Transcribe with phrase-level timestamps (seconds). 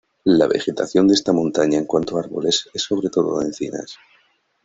[0.23, 3.97] La vegetación de esta montaña en cuanto a árboles es sobre todo de encinas.